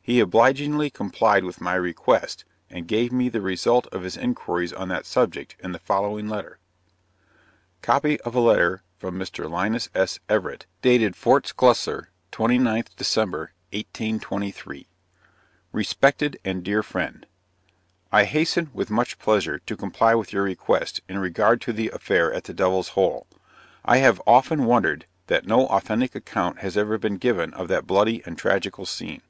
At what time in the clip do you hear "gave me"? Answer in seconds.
2.88-3.28